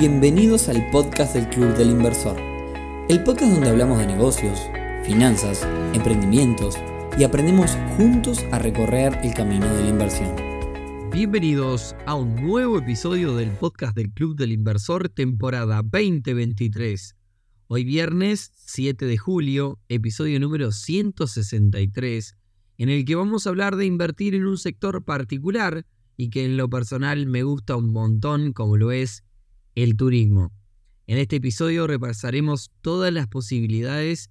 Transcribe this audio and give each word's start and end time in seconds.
Bienvenidos 0.00 0.70
al 0.70 0.90
podcast 0.90 1.34
del 1.34 1.46
Club 1.50 1.76
del 1.76 1.90
Inversor, 1.90 2.34
el 3.10 3.22
podcast 3.22 3.52
donde 3.52 3.68
hablamos 3.68 3.98
de 3.98 4.06
negocios, 4.06 4.58
finanzas, 5.04 5.68
emprendimientos 5.92 6.76
y 7.18 7.24
aprendemos 7.24 7.76
juntos 7.98 8.42
a 8.50 8.58
recorrer 8.58 9.18
el 9.22 9.34
camino 9.34 9.66
de 9.74 9.82
la 9.82 9.88
inversión. 9.90 10.34
Bienvenidos 11.12 11.94
a 12.06 12.14
un 12.14 12.34
nuevo 12.34 12.78
episodio 12.78 13.36
del 13.36 13.50
podcast 13.50 13.94
del 13.94 14.10
Club 14.10 14.36
del 14.36 14.52
Inversor 14.52 15.10
temporada 15.10 15.82
2023. 15.82 17.14
Hoy 17.66 17.84
viernes 17.84 18.52
7 18.54 19.04
de 19.04 19.18
julio, 19.18 19.80
episodio 19.90 20.40
número 20.40 20.72
163, 20.72 22.38
en 22.78 22.88
el 22.88 23.04
que 23.04 23.16
vamos 23.16 23.46
a 23.46 23.50
hablar 23.50 23.76
de 23.76 23.84
invertir 23.84 24.34
en 24.34 24.46
un 24.46 24.56
sector 24.56 25.04
particular 25.04 25.84
y 26.16 26.30
que 26.30 26.46
en 26.46 26.56
lo 26.56 26.70
personal 26.70 27.26
me 27.26 27.42
gusta 27.42 27.76
un 27.76 27.92
montón 27.92 28.54
como 28.54 28.78
lo 28.78 28.92
es 28.92 29.24
el 29.82 29.96
turismo. 29.96 30.52
En 31.06 31.18
este 31.18 31.36
episodio 31.36 31.86
repasaremos 31.86 32.70
todas 32.82 33.12
las 33.12 33.26
posibilidades 33.26 34.30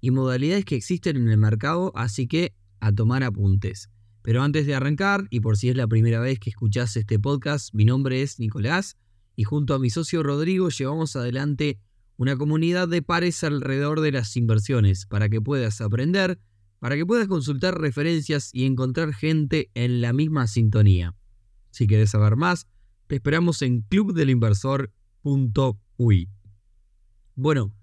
y 0.00 0.10
modalidades 0.10 0.64
que 0.64 0.76
existen 0.76 1.16
en 1.16 1.28
el 1.28 1.38
mercado, 1.38 1.92
así 1.94 2.26
que 2.26 2.54
a 2.80 2.92
tomar 2.92 3.22
apuntes. 3.22 3.88
Pero 4.22 4.42
antes 4.42 4.66
de 4.66 4.74
arrancar, 4.74 5.26
y 5.30 5.40
por 5.40 5.56
si 5.56 5.68
es 5.68 5.76
la 5.76 5.86
primera 5.86 6.20
vez 6.20 6.38
que 6.38 6.50
escuchás 6.50 6.96
este 6.96 7.18
podcast, 7.18 7.72
mi 7.72 7.84
nombre 7.84 8.22
es 8.22 8.38
Nicolás 8.38 8.96
y 9.36 9.44
junto 9.44 9.74
a 9.74 9.78
mi 9.78 9.88
socio 9.88 10.22
Rodrigo 10.22 10.68
llevamos 10.68 11.16
adelante 11.16 11.78
una 12.16 12.36
comunidad 12.36 12.88
de 12.88 13.00
pares 13.00 13.42
alrededor 13.44 14.00
de 14.00 14.12
las 14.12 14.36
inversiones 14.36 15.06
para 15.06 15.28
que 15.28 15.40
puedas 15.40 15.80
aprender, 15.80 16.40
para 16.80 16.96
que 16.96 17.06
puedas 17.06 17.28
consultar 17.28 17.80
referencias 17.80 18.50
y 18.52 18.66
encontrar 18.66 19.14
gente 19.14 19.70
en 19.74 20.00
la 20.00 20.12
misma 20.12 20.46
sintonía. 20.48 21.14
Si 21.70 21.86
quieres 21.86 22.10
saber 22.10 22.36
más, 22.36 22.66
te 23.08 23.16
esperamos 23.16 23.60
en 23.62 23.80
clubdelinversor.ui. 23.80 26.28
Bueno, 27.34 27.74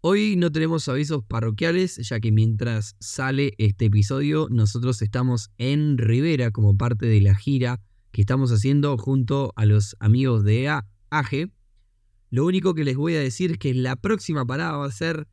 hoy 0.00 0.36
no 0.36 0.50
tenemos 0.52 0.88
avisos 0.88 1.24
parroquiales, 1.24 1.96
ya 1.96 2.20
que 2.20 2.30
mientras 2.30 2.94
sale 3.00 3.54
este 3.58 3.86
episodio, 3.86 4.46
nosotros 4.50 5.02
estamos 5.02 5.50
en 5.58 5.98
Rivera 5.98 6.52
como 6.52 6.76
parte 6.76 7.06
de 7.06 7.20
la 7.20 7.34
gira 7.34 7.80
que 8.12 8.20
estamos 8.20 8.52
haciendo 8.52 8.96
junto 8.96 9.52
a 9.56 9.66
los 9.66 9.96
amigos 9.98 10.44
de 10.44 10.70
AGE. 11.10 11.50
Lo 12.30 12.46
único 12.46 12.74
que 12.74 12.84
les 12.84 12.96
voy 12.96 13.16
a 13.16 13.20
decir 13.20 13.50
es 13.50 13.58
que 13.58 13.74
la 13.74 13.96
próxima 13.96 14.46
parada 14.46 14.76
va 14.76 14.86
a 14.86 14.92
ser 14.92 15.26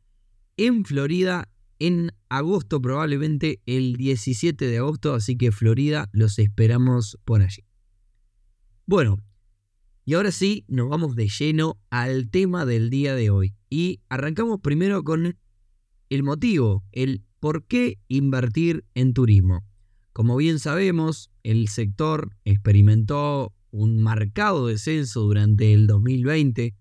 en 0.56 0.84
Florida 0.84 1.48
en 1.78 2.10
agosto, 2.28 2.82
probablemente 2.82 3.60
el 3.66 3.94
17 3.94 4.66
de 4.66 4.78
agosto, 4.78 5.14
así 5.14 5.36
que 5.36 5.52
Florida 5.52 6.10
los 6.12 6.40
esperamos 6.40 7.20
por 7.24 7.42
allí. 7.42 7.62
Bueno, 8.86 9.18
y 10.04 10.14
ahora 10.14 10.32
sí, 10.32 10.64
nos 10.66 10.88
vamos 10.88 11.14
de 11.14 11.28
lleno 11.28 11.78
al 11.90 12.28
tema 12.28 12.66
del 12.66 12.90
día 12.90 13.14
de 13.14 13.30
hoy. 13.30 13.54
Y 13.70 14.00
arrancamos 14.08 14.60
primero 14.60 15.04
con 15.04 15.38
el 16.10 16.22
motivo, 16.22 16.84
el 16.92 17.22
por 17.38 17.64
qué 17.66 17.98
invertir 18.08 18.84
en 18.94 19.14
turismo. 19.14 19.64
Como 20.12 20.36
bien 20.36 20.58
sabemos, 20.58 21.30
el 21.42 21.68
sector 21.68 22.36
experimentó 22.44 23.54
un 23.70 24.02
marcado 24.02 24.66
descenso 24.66 25.20
durante 25.22 25.72
el 25.72 25.86
2020. 25.86 26.74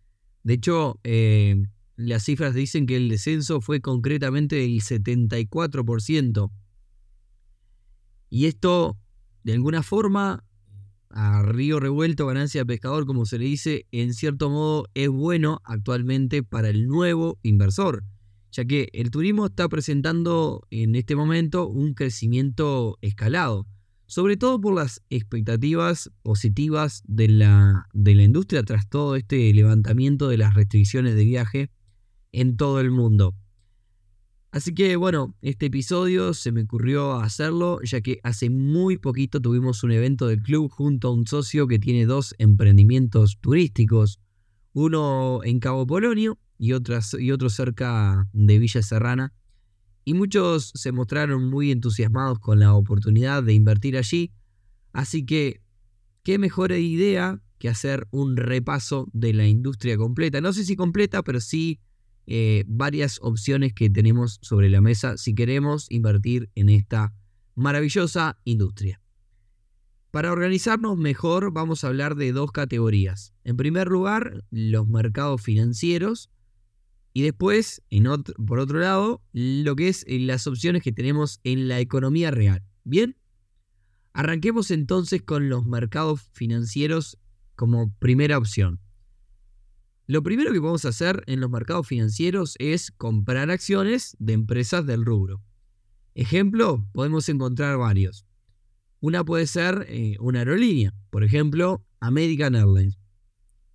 De 0.44 0.54
hecho, 0.54 1.00
eh, 1.04 1.64
las 1.96 2.24
cifras 2.24 2.56
dicen 2.56 2.88
que 2.88 2.98
el 2.98 3.08
descenso 3.08 3.62
fue 3.62 3.80
concretamente 3.80 4.56
del 4.56 4.82
74%. 4.82 6.52
Y 8.30 8.46
esto, 8.46 8.98
de 9.44 9.54
alguna 9.54 9.84
forma, 9.84 10.44
a 11.14 11.42
río 11.42 11.80
revuelto, 11.80 12.28
ganancia 12.28 12.62
de 12.62 12.66
pescador, 12.66 13.06
como 13.06 13.26
se 13.26 13.40
le 13.40 13.46
dice, 13.46 13.86
en 13.92 14.14
cierto 14.14 14.50
modo 14.50 14.88
es 14.94 15.10
bueno 15.10 15.62
actualmente 15.64 16.44
para 16.44 16.70
el 16.70 16.88
nuevo 16.88 17.40
inversor, 17.44 18.04
ya 18.52 18.66
que 18.66 18.90
el 18.94 19.12
turismo 19.12 19.46
está 19.46 19.68
presentando 19.70 20.68
en 20.70 20.96
este 20.96 21.16
momento 21.16 21.68
un 21.68 21.94
crecimiento 21.94 22.98
escalado, 23.02 23.68
sobre 24.08 24.38
todo 24.38 24.60
por 24.60 24.76
las 24.76 25.02
expectativas 25.10 26.12
positivas 26.22 27.04
de 27.06 27.30
la, 27.30 27.88
de 27.94 28.16
la 28.16 28.24
industria 28.24 28.64
tras 28.64 28.90
todo 28.90 29.16
este 29.16 29.54
levantamiento 29.54 30.28
de 30.28 30.38
las 30.38 30.54
restricciones 30.54 31.16
de 31.16 31.24
viaje 31.24 31.72
en 32.32 32.58
todo 32.58 32.80
el 32.80 32.92
mundo. 32.92 33.36
Así 34.52 34.74
que 34.74 34.98
bueno, 34.98 35.34
este 35.42 35.68
episodio 35.68 36.34
se 36.34 36.52
me 36.52 36.64
ocurrió 36.64 37.14
hacerlo 37.14 37.80
ya 37.84 38.02
que 38.02 38.20
hace 38.22 38.50
muy 38.50 38.98
poquito 38.98 39.40
tuvimos 39.40 39.82
un 39.84 39.94
evento 39.94 40.28
del 40.28 40.42
club 40.42 40.70
junto 40.70 41.08
a 41.08 41.14
un 41.14 41.26
socio 41.26 41.68
que 41.68 41.80
tiene 41.80 42.06
dos 42.06 42.36
emprendimientos 42.38 43.38
turísticos, 43.40 44.20
uno 44.74 45.40
en 45.46 45.62
Cabo 45.62 45.88
Polonio 45.88 46.38
y, 46.58 46.74
otro 46.74 47.50
cerca 47.50 48.28
de 48.34 48.60
Villa 48.60 48.82
Serrana, 48.82 49.34
y 50.04 50.16
muchos 50.16 50.74
se 50.76 50.92
mostraron 50.92 51.50
muy 51.50 51.72
entusiasmados 51.72 52.40
con 52.40 52.60
la 52.60 52.74
oportunidad 52.74 53.44
de 53.44 53.54
invertir 53.54 53.96
allí, 53.96 54.34
así 54.92 55.26
que 55.26 55.62
qué 56.24 56.38
mejor 56.38 56.74
idea 56.74 57.42
que 57.58 57.70
hacer 57.70 58.06
un 58.12 58.36
repaso 58.36 59.08
de 59.14 59.34
la 59.34 59.48
industria 59.48 59.96
completa, 59.96 60.42
no 60.42 60.52
sé 60.52 60.66
si 60.66 60.76
completa, 60.76 61.24
pero 61.24 61.40
sí 61.40 61.80
eh, 62.28 62.64
varias 62.68 63.20
opciones 63.22 63.74
que 63.74 63.90
tenemos 63.90 64.40
sobre 64.42 64.70
la 64.70 64.82
mesa 64.82 65.18
si 65.18 65.34
queremos 65.34 65.88
invertir 65.90 66.50
en 66.56 66.70
esta 66.70 67.14
maravillosa 67.56 68.40
industria. 68.44 69.02
Para 70.12 70.32
organizarnos 70.32 70.98
mejor 70.98 71.54
vamos 71.54 71.84
a 71.84 71.88
hablar 71.88 72.16
de 72.16 72.34
dos 72.34 72.52
categorías. 72.52 73.34
En 73.44 73.56
primer 73.56 73.88
lugar, 73.88 74.44
los 74.52 74.88
mercados 74.88 75.42
financieros 75.42 76.30
y 77.14 77.24
después, 77.24 77.82
en 77.90 78.08
por 78.46 78.60
otro 78.60 78.80
lado, 78.80 79.22
lo 79.34 79.76
que 79.76 79.90
es 79.90 80.06
eh, 80.08 80.20
las 80.20 80.48
opciones 80.48 80.84
que 80.84 80.92
tenemos 80.92 81.40
en 81.44 81.68
la 81.68 81.80
economía 81.80 82.32
real. 82.32 82.64
Bien, 82.84 83.18
arranquemos 84.14 84.72
entonces 84.72 85.22
con 85.22 85.50
los 85.50 85.66
mercados 85.66 86.22
financieros 86.34 87.18
como 87.56 87.94
primera 88.00 88.38
opción. 88.38 88.80
Lo 90.08 90.24
primero 90.24 90.52
que 90.52 90.60
podemos 90.60 90.86
hacer 90.86 91.24
en 91.28 91.40
los 91.40 91.50
mercados 91.50 91.88
financieros 91.88 92.56
es 92.60 92.92
comprar 92.92 93.50
acciones 93.50 94.16
de 94.20 94.34
empresas 94.34 94.86
del 94.86 95.06
rubro. 95.06 95.42
Ejemplo, 96.16 96.86
podemos 96.92 97.30
encontrar 97.30 97.78
varios. 97.78 98.26
Una 99.00 99.24
puede 99.24 99.48
ser 99.48 99.86
eh, 99.90 100.18
una 100.20 100.40
aerolínea, 100.40 100.94
por 101.10 101.24
ejemplo, 101.24 101.86
American 102.00 102.56
Airlines. 102.56 103.00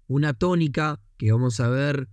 Una 0.07 0.35
tónica 0.35 1.01
que 1.17 1.33
vamos 1.33 1.59
a 1.61 1.69
ver 1.69 2.09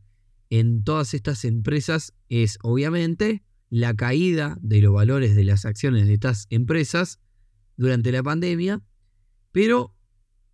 en 0.50 0.84
todas 0.84 1.13
estas 1.13 1.46
empresas 1.46 2.13
es 2.29 2.57
obviamente 2.63 3.44
la 3.69 3.96
caída 3.96 4.57
de 4.62 4.81
los 4.81 4.94
valores 4.94 5.35
de 5.35 5.44
las 5.44 5.66
acciones 5.66 6.07
de 6.07 6.13
estas 6.13 6.46
empresas 6.50 7.19
durante 7.75 8.12
la 8.12 8.23
pandemia, 8.23 8.81
pero 9.52 9.96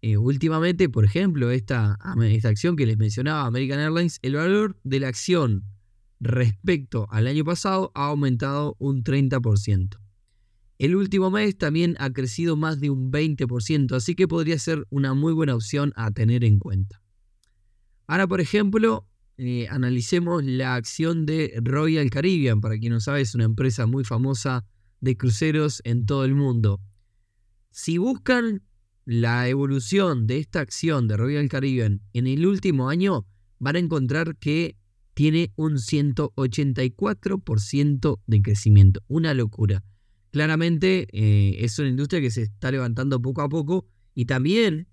eh, 0.01 0.17
últimamente, 0.17 0.87
por 0.87 1.03
ejemplo, 1.03 1.51
esta, 1.51 1.97
esta 2.23 2.49
acción 2.49 2.75
que 2.75 2.85
les 2.85 2.97
mencionaba, 2.97 3.45
American 3.45 3.79
Airlines, 3.79 4.19
el 4.21 4.35
valor 4.35 4.79
de 4.83 4.99
la 4.99 5.09
acción 5.09 5.63
respecto 6.19 7.07
al 7.09 7.27
año 7.27 7.43
pasado 7.43 7.91
ha 7.95 8.07
aumentado 8.07 8.75
un 8.79 9.03
30%. 9.03 9.99
El 10.77 10.95
último 10.95 11.29
mes 11.29 11.57
también 11.57 11.97
ha 11.99 12.11
crecido 12.11 12.55
más 12.55 12.79
de 12.79 12.89
un 12.89 13.11
20%, 13.11 13.93
así 13.93 14.15
que 14.15 14.29
podría 14.29 14.57
ser 14.57 14.87
una 14.89 15.13
muy 15.13 15.33
buena 15.33 15.55
opción 15.55 15.91
a 15.97 16.11
tener 16.11 16.45
en 16.45 16.59
cuenta. 16.59 17.01
Ahora, 18.07 18.27
por 18.27 18.39
ejemplo, 18.39 19.05
eh, 19.37 19.67
analicemos 19.69 20.43
la 20.43 20.75
acción 20.75 21.25
de 21.25 21.53
Royal 21.61 22.09
Caribbean. 22.09 22.61
Para 22.61 22.77
quien 22.77 22.93
no 22.93 23.01
sabe, 23.01 23.21
es 23.21 23.35
una 23.35 23.43
empresa 23.43 23.85
muy 23.85 24.05
famosa 24.05 24.65
de 25.01 25.17
cruceros 25.17 25.81
en 25.83 26.05
todo 26.05 26.23
el 26.23 26.33
mundo. 26.33 26.81
Si 27.71 27.97
buscan 27.97 28.63
la 29.09 29.49
evolución 29.49 30.27
de 30.27 30.37
esta 30.37 30.59
acción 30.59 31.07
de 31.07 31.17
Royal 31.17 31.49
Caribbean 31.49 32.03
en 32.13 32.27
el 32.27 32.45
último 32.45 32.89
año, 32.89 33.25
van 33.57 33.75
a 33.75 33.79
encontrar 33.79 34.35
que 34.35 34.77
tiene 35.15 35.51
un 35.55 35.79
184% 35.79 38.19
de 38.27 38.41
crecimiento. 38.43 39.01
Una 39.07 39.33
locura. 39.33 39.83
Claramente 40.29 41.07
eh, 41.11 41.55
es 41.57 41.79
una 41.79 41.89
industria 41.89 42.21
que 42.21 42.29
se 42.29 42.43
está 42.43 42.69
levantando 42.69 43.19
poco 43.19 43.41
a 43.41 43.49
poco 43.49 43.87
y 44.13 44.25
también, 44.25 44.87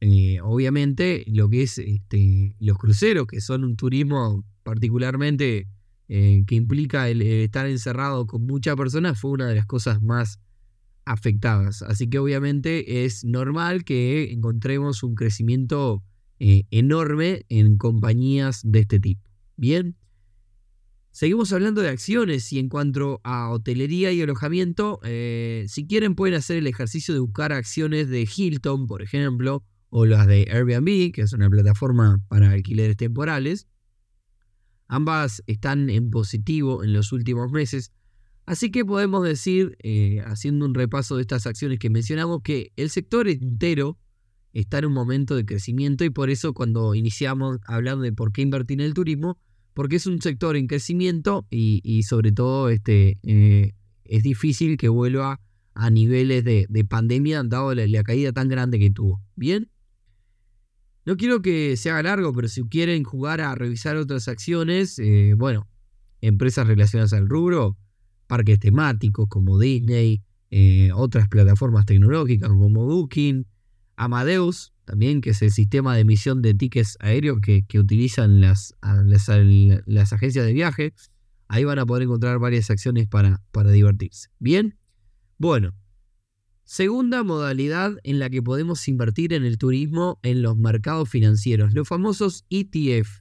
eh, 0.00 0.38
obviamente, 0.44 1.24
lo 1.26 1.48
que 1.48 1.64
es 1.64 1.78
este, 1.78 2.54
los 2.60 2.78
cruceros, 2.78 3.26
que 3.26 3.40
son 3.40 3.64
un 3.64 3.74
turismo 3.74 4.44
particularmente 4.62 5.66
eh, 6.08 6.44
que 6.46 6.54
implica 6.54 7.08
el, 7.08 7.20
estar 7.20 7.66
encerrado 7.66 8.28
con 8.28 8.46
muchas 8.46 8.76
personas, 8.76 9.18
fue 9.18 9.32
una 9.32 9.48
de 9.48 9.56
las 9.56 9.66
cosas 9.66 10.00
más 10.00 10.38
afectadas. 11.06 11.80
Así 11.82 12.10
que 12.10 12.18
obviamente 12.18 13.04
es 13.04 13.24
normal 13.24 13.84
que 13.84 14.32
encontremos 14.32 15.02
un 15.02 15.14
crecimiento 15.14 16.02
eh, 16.38 16.64
enorme 16.70 17.46
en 17.48 17.78
compañías 17.78 18.60
de 18.62 18.80
este 18.80 19.00
tipo. 19.00 19.22
Bien, 19.56 19.96
seguimos 21.12 21.52
hablando 21.54 21.80
de 21.80 21.88
acciones 21.88 22.52
y 22.52 22.58
en 22.58 22.68
cuanto 22.68 23.22
a 23.24 23.48
hotelería 23.48 24.12
y 24.12 24.20
alojamiento, 24.20 25.00
eh, 25.04 25.64
si 25.68 25.86
quieren 25.86 26.14
pueden 26.14 26.34
hacer 26.34 26.58
el 26.58 26.66
ejercicio 26.66 27.14
de 27.14 27.20
buscar 27.20 27.52
acciones 27.52 28.10
de 28.10 28.28
Hilton, 28.36 28.86
por 28.86 29.00
ejemplo, 29.00 29.64
o 29.88 30.04
las 30.04 30.26
de 30.26 30.48
Airbnb, 30.52 31.12
que 31.12 31.22
es 31.22 31.32
una 31.32 31.48
plataforma 31.48 32.20
para 32.28 32.50
alquileres 32.50 32.96
temporales. 32.96 33.66
Ambas 34.88 35.42
están 35.46 35.88
en 35.88 36.10
positivo 36.10 36.84
en 36.84 36.92
los 36.92 37.12
últimos 37.12 37.50
meses. 37.50 37.92
Así 38.46 38.70
que 38.70 38.84
podemos 38.84 39.24
decir, 39.24 39.76
eh, 39.82 40.22
haciendo 40.24 40.64
un 40.64 40.74
repaso 40.74 41.16
de 41.16 41.22
estas 41.22 41.46
acciones 41.48 41.80
que 41.80 41.90
mencionamos, 41.90 42.42
que 42.42 42.72
el 42.76 42.90
sector 42.90 43.26
entero 43.26 43.98
está 44.52 44.78
en 44.78 44.86
un 44.86 44.92
momento 44.92 45.34
de 45.34 45.44
crecimiento 45.44 46.04
y 46.04 46.10
por 46.10 46.30
eso 46.30 46.54
cuando 46.54 46.94
iniciamos 46.94 47.58
hablando 47.66 48.04
de 48.04 48.12
por 48.12 48.32
qué 48.32 48.42
invertir 48.42 48.80
en 48.80 48.86
el 48.86 48.94
turismo, 48.94 49.36
porque 49.74 49.96
es 49.96 50.06
un 50.06 50.22
sector 50.22 50.56
en 50.56 50.68
crecimiento 50.68 51.46
y, 51.50 52.04
sobre 52.04 52.30
todo 52.32 52.70
este, 52.70 53.18
eh, 53.24 53.74
es 54.04 54.22
difícil 54.22 54.76
que 54.76 54.88
vuelva 54.88 55.40
a 55.74 55.90
niveles 55.90 56.44
de, 56.44 56.86
pandemia 56.88 57.42
dado 57.42 57.74
la, 57.74 58.02
caída 58.04 58.32
tan 58.32 58.48
grande 58.48 58.78
que 58.78 58.90
tuvo. 58.90 59.20
Bien. 59.34 59.68
No 61.04 61.16
quiero 61.16 61.42
que 61.42 61.76
se 61.76 61.90
haga 61.90 62.04
largo, 62.04 62.32
pero 62.32 62.48
si 62.48 62.62
quieren 62.62 63.02
jugar 63.02 63.40
a 63.40 63.54
revisar 63.54 63.96
otras 63.96 64.28
acciones, 64.28 64.98
eh, 64.98 65.34
bueno, 65.36 65.68
empresas 66.20 66.66
relacionadas 66.66 67.12
al 67.12 67.28
rubro, 67.28 67.76
parques 68.26 68.58
temáticos 68.58 69.26
como 69.28 69.58
Disney, 69.58 70.22
eh, 70.50 70.90
otras 70.94 71.28
plataformas 71.28 71.86
tecnológicas 71.86 72.48
como 72.48 72.84
Booking, 72.86 73.46
Amadeus, 73.96 74.72
también, 74.84 75.20
que 75.20 75.30
es 75.30 75.42
el 75.42 75.50
sistema 75.50 75.94
de 75.94 76.02
emisión 76.02 76.42
de 76.42 76.54
tickets 76.54 76.96
aéreos 77.00 77.38
que, 77.40 77.64
utilizan 77.78 78.40
las, 78.40 78.74
las, 78.82 80.12
agencias 80.12 80.46
de 80.46 80.52
viaje. 80.52 80.94
Ahí 81.48 81.64
van 81.64 81.78
a 81.78 81.86
poder 81.86 82.04
encontrar 82.04 82.38
varias 82.38 82.70
acciones 82.70 83.08
para, 83.08 83.42
para 83.52 83.70
divertirse. 83.70 84.28
Bien, 84.38 84.78
bueno. 85.38 85.74
Segunda 86.64 87.22
modalidad 87.22 87.96
en 88.02 88.18
la 88.18 88.28
que 88.28 88.42
podemos 88.42 88.88
invertir 88.88 89.32
en 89.32 89.44
el 89.44 89.56
turismo 89.56 90.18
en 90.22 90.42
los 90.42 90.56
mercados 90.56 91.08
financieros, 91.08 91.72
los 91.74 91.86
famosos 91.86 92.44
ETF, 92.50 93.20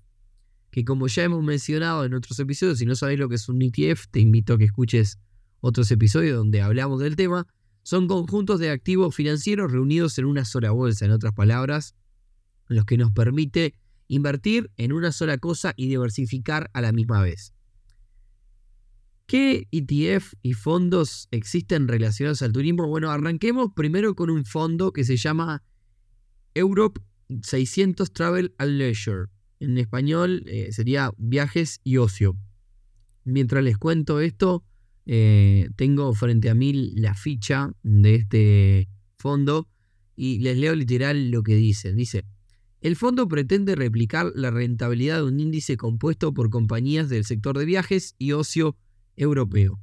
que 0.75 0.83
como 0.83 1.07
ya 1.07 1.23
hemos 1.23 1.41
mencionado 1.41 2.03
en 2.03 2.13
otros 2.13 2.37
episodios, 2.37 2.79
si 2.79 2.85
no 2.85 2.97
sabéis 2.97 3.17
lo 3.17 3.29
que 3.29 3.35
es 3.35 3.47
un 3.47 3.61
ETF, 3.61 4.07
te 4.11 4.19
invito 4.19 4.55
a 4.55 4.57
que 4.57 4.65
escuches 4.65 5.19
otros 5.61 5.89
episodios 5.89 6.35
donde 6.35 6.61
hablamos 6.61 6.99
del 6.99 7.15
tema, 7.15 7.47
son 7.81 8.09
conjuntos 8.09 8.59
de 8.59 8.71
activos 8.71 9.15
financieros 9.15 9.71
reunidos 9.71 10.17
en 10.17 10.25
una 10.25 10.43
sola 10.43 10.71
bolsa, 10.71 11.05
en 11.05 11.11
otras 11.11 11.31
palabras, 11.31 11.95
los 12.67 12.83
que 12.83 12.97
nos 12.97 13.13
permite 13.13 13.73
invertir 14.09 14.69
en 14.75 14.91
una 14.91 15.13
sola 15.13 15.37
cosa 15.37 15.73
y 15.77 15.87
diversificar 15.87 16.69
a 16.73 16.81
la 16.81 16.91
misma 16.91 17.21
vez. 17.21 17.53
¿Qué 19.27 19.69
ETF 19.71 20.33
y 20.41 20.55
fondos 20.55 21.29
existen 21.31 21.87
relacionados 21.87 22.41
al 22.41 22.51
turismo? 22.51 22.85
Bueno, 22.85 23.11
arranquemos 23.11 23.69
primero 23.73 24.13
con 24.13 24.29
un 24.29 24.43
fondo 24.43 24.91
que 24.91 25.05
se 25.05 25.15
llama 25.15 25.63
Europe 26.53 26.99
600 27.43 28.11
Travel 28.11 28.53
and 28.57 28.71
Leisure. 28.71 29.29
En 29.59 29.77
español 29.77 30.43
eh, 30.47 30.71
sería 30.71 31.11
viajes 31.17 31.79
y 31.83 31.97
ocio. 31.97 32.37
Mientras 33.23 33.63
les 33.63 33.77
cuento 33.77 34.19
esto, 34.19 34.63
eh, 35.05 35.69
tengo 35.75 36.13
frente 36.13 36.49
a 36.49 36.55
mí 36.55 36.91
la 36.95 37.13
ficha 37.13 37.71
de 37.83 38.15
este 38.15 38.89
fondo 39.17 39.67
y 40.15 40.39
les 40.39 40.57
leo 40.57 40.75
literal 40.75 41.31
lo 41.31 41.43
que 41.43 41.55
dice. 41.55 41.93
Dice, 41.93 42.25
el 42.81 42.95
fondo 42.95 43.27
pretende 43.27 43.75
replicar 43.75 44.31
la 44.35 44.51
rentabilidad 44.51 45.17
de 45.17 45.23
un 45.23 45.39
índice 45.39 45.77
compuesto 45.77 46.33
por 46.33 46.49
compañías 46.49 47.09
del 47.09 47.25
sector 47.25 47.57
de 47.57 47.65
viajes 47.65 48.15
y 48.17 48.33
ocio 48.33 48.77
europeo. 49.15 49.79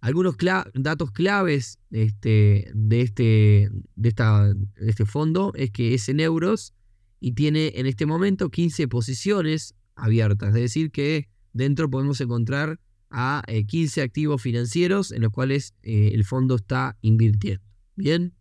Algunos 0.00 0.36
datos 0.74 1.10
claves 1.10 1.78
este, 1.90 2.70
de, 2.74 3.00
este, 3.00 3.70
de, 3.94 4.08
esta, 4.08 4.52
de 4.52 4.66
este 4.80 5.06
fondo 5.06 5.52
es 5.54 5.70
que 5.70 5.94
es 5.94 6.08
en 6.08 6.20
euros 6.20 6.74
y 7.20 7.32
tiene 7.32 7.72
en 7.76 7.86
este 7.86 8.06
momento 8.06 8.50
15 8.50 8.88
posiciones 8.88 9.74
abiertas, 9.94 10.48
es 10.48 10.60
decir, 10.60 10.90
que 10.90 11.28
dentro 11.52 11.90
podemos 11.90 12.20
encontrar 12.20 12.80
a 13.10 13.42
15 13.66 14.00
eh, 14.00 14.04
activos 14.04 14.42
financieros 14.42 15.12
en 15.12 15.22
los 15.22 15.32
cuales 15.32 15.74
eh, 15.82 16.10
el 16.12 16.24
fondo 16.24 16.56
está 16.56 16.98
invirtiendo. 17.00 17.64
Bien, 17.94 18.34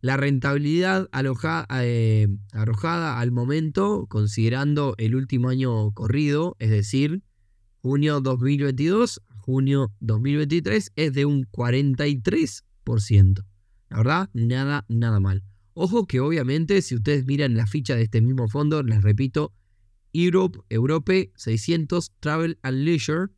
la 0.00 0.16
rentabilidad 0.16 1.08
eh, 1.12 2.28
arrojada 2.52 3.20
al 3.20 3.30
momento, 3.30 4.06
considerando 4.08 4.94
el 4.98 5.14
último 5.14 5.50
año 5.50 5.92
corrido, 5.92 6.56
es 6.58 6.70
decir, 6.70 7.22
junio 7.80 8.20
2022 8.20 9.22
junio 9.42 9.92
2023, 10.00 10.92
es 10.96 11.12
de 11.12 11.26
un 11.26 11.44
43%. 11.50 13.44
La 13.90 13.96
verdad, 13.98 14.30
nada, 14.32 14.84
nada 14.88 15.20
mal. 15.20 15.42
Ojo 15.74 16.06
que 16.06 16.20
obviamente 16.20 16.82
si 16.82 16.94
ustedes 16.94 17.26
miran 17.26 17.56
la 17.56 17.66
ficha 17.66 17.96
de 17.96 18.02
este 18.02 18.20
mismo 18.20 18.48
fondo, 18.48 18.82
les 18.82 19.02
repito, 19.02 19.52
Europe, 20.12 20.58
Europe 20.68 21.32
600 21.36 22.12
Travel 22.20 22.58
and 22.62 22.84
Leisure, 22.84 23.28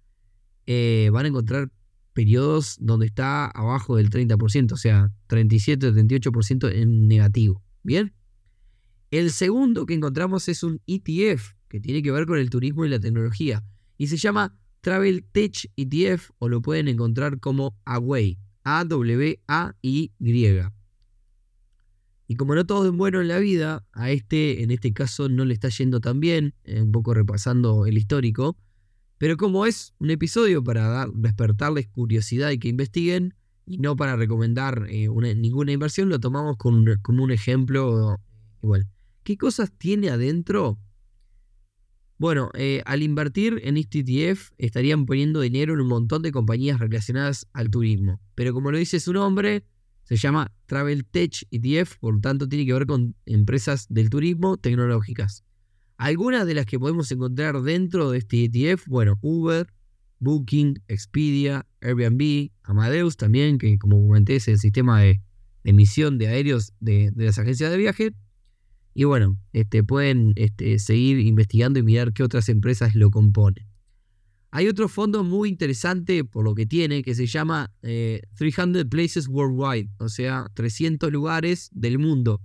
eh, 0.67 1.11
van 1.13 1.27
a 1.27 1.29
encontrar 1.29 1.71
periodos 2.13 2.77
donde 2.81 3.07
está 3.07 3.47
abajo 3.47 3.97
del 3.97 4.11
30%, 4.11 4.73
o 4.73 4.77
sea, 4.77 5.13
37-38% 5.29 6.73
en 6.73 7.09
negativo. 7.09 7.63
Bien. 7.83 8.15
El 9.11 9.31
segundo 9.31 9.87
que 9.87 9.95
encontramos 9.95 10.49
es 10.49 10.63
un 10.63 10.81
ETF 10.87 11.55
que 11.69 11.81
tiene 11.81 12.03
que 12.03 12.11
ver 12.11 12.27
con 12.27 12.39
el 12.39 12.51
turismo 12.51 12.85
y 12.85 12.89
la 12.89 12.99
tecnología 12.99 13.63
y 13.97 14.09
se 14.09 14.17
llama 14.17 14.59
Travel 14.81 15.25
Tech 15.31 15.71
ETF 15.77 16.31
o 16.39 16.49
lo 16.49 16.63
pueden 16.63 16.89
encontrar 16.89 17.39
como 17.41 17.77
AWAY, 17.85 18.39
A-W-A-Y. 18.65 20.13
Y 22.27 22.37
como 22.37 22.55
no 22.55 22.65
todo 22.65 22.87
es 22.87 22.93
bueno 22.93 23.21
en 23.21 23.29
la 23.29 23.39
vida, 23.39 23.85
a 23.93 24.11
este 24.11 24.63
en 24.63 24.71
este 24.71 24.93
caso 24.93 25.29
no 25.29 25.45
le 25.45 25.55
está 25.55 25.69
yendo 25.69 26.01
tan 26.01 26.21
bien, 26.21 26.55
eh, 26.65 26.81
un 26.81 26.93
poco 26.93 27.13
repasando 27.15 27.87
el 27.87 27.99
histórico, 27.99 28.57
pero 29.19 29.37
como 29.37 29.67
es 29.67 29.95
un 29.99 30.11
episodio 30.11 30.63
para 30.65 31.07
despertarles 31.15 31.89
curiosidad 31.89 32.51
y 32.51 32.59
que 32.59 32.69
investiguen, 32.69 33.35
y 33.67 33.79
no 33.79 33.97
para 33.97 34.17
recomendar 34.17 34.87
eh, 34.89 35.09
ninguna 35.37 35.73
inversión, 35.73 36.09
lo 36.09 36.21
tomamos 36.21 36.57
como 36.57 37.23
un 37.23 37.31
ejemplo 37.31 38.19
igual. 38.63 38.89
¿Qué 39.23 39.39
cosas 39.39 39.73
tiene 39.73 40.11
adentro? 40.11 40.79
Bueno, 42.19 42.51
eh, 42.55 42.83
al 42.87 43.03
invertir 43.03 43.61
en 43.65 43.77
este 43.77 44.01
ETF 44.01 44.51
estarían 44.59 45.05
poniendo 45.07 45.41
dinero 45.41 45.75
en 45.75 45.81
un 45.81 45.89
montón 45.89 46.23
de 46.23 46.31
compañías 46.31 46.79
relacionadas 46.79 47.49
al 47.53 47.71
turismo. 47.71 48.21
Pero 48.35 48.53
como 48.53 48.71
lo 48.71 48.79
dice 48.79 49.01
su 49.01 49.13
nombre, 49.13 49.65
se 50.05 50.17
llama 50.17 50.53
Travel 50.67 51.05
Tech 51.05 51.47
ETF, 51.51 51.97
por 51.99 52.15
lo 52.15 52.21
tanto 52.21 52.49
tiene 52.49 52.67
que 52.67 52.73
ver 52.73 52.87
con 52.87 53.15
empresas 53.27 53.87
del 53.89 54.11
turismo 54.11 54.57
tecnológicas. 54.57 55.45
Algunas 55.97 56.47
de 56.47 56.55
las 56.55 56.67
que 56.67 56.79
podemos 56.79 57.11
encontrar 57.11 57.63
dentro 57.63 58.11
de 58.11 58.19
este 58.19 58.45
ETF, 58.45 58.87
bueno, 58.87 59.19
Uber, 59.23 59.73
Booking, 60.19 60.83
Expedia, 60.89 61.67
Airbnb, 61.81 62.51
Amadeus 62.63 63.17
también, 63.17 63.59
que 63.59 63.79
como 63.79 64.01
comenté 64.07 64.37
es 64.37 64.49
el 64.49 64.59
sistema 64.59 65.01
de 65.01 65.21
emisión 65.65 66.19
de 66.19 66.29
aéreos 66.29 66.73
de, 66.81 67.13
las 67.17 67.39
agencias 67.39 67.71
de 67.71 67.77
viaje. 67.77 68.13
Y 68.95 69.05
bueno, 69.05 69.39
este, 69.53 69.83
pueden 69.83 70.33
este, 70.37 70.79
seguir 70.79 71.19
investigando 71.19 71.79
y 71.79 71.83
mirar 71.83 72.13
qué 72.13 72.23
otras 72.23 72.49
empresas 72.49 72.95
lo 72.95 73.11
componen. 73.11 73.67
Hay 74.57 74.69
otro 74.69 74.89
fondo 74.89 75.25
muy 75.25 75.49
interesante 75.49 76.23
por 76.25 76.45
lo 76.45 76.55
que 76.55 76.65
tiene, 76.65 77.03
que 77.03 77.17
se 77.17 77.27
llama 77.27 77.73
300 77.81 78.83
eh, 78.83 78.85
Places 78.85 79.27
Worldwide, 79.27 79.91
o 79.99 80.09
sea, 80.09 80.47
300 80.55 81.11
lugares 81.11 81.71
del 81.73 81.99
mundo. 81.99 82.41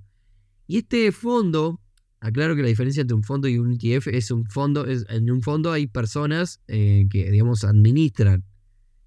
Y 0.65 0.77
este 0.77 1.11
fondo 1.11 1.79
Aclaro 2.19 2.55
que 2.55 2.63
la 2.63 2.67
diferencia 2.67 3.01
entre 3.01 3.15
un 3.15 3.21
fondo 3.21 3.47
y 3.47 3.59
un 3.59 3.73
ETF 3.73 4.07
es 4.07 4.31
un 4.31 4.45
fondo, 4.45 4.87
en 4.87 5.29
un 5.29 5.43
fondo 5.43 5.71
hay 5.71 5.85
personas 5.85 6.61
eh, 6.67 7.05
que, 7.11 7.29
digamos, 7.29 7.63
administran 7.63 8.43